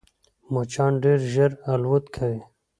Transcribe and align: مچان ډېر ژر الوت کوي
مچان 0.53 0.93
ډېر 1.03 1.19
ژر 1.33 1.51
الوت 1.71 2.05
کوي 2.15 2.41